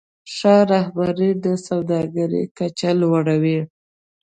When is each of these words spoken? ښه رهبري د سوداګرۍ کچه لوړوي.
ښه 0.35 0.55
رهبري 0.71 1.31
د 1.43 1.45
سوداګرۍ 1.67 2.43
کچه 2.57 2.91
لوړوي. 3.01 3.59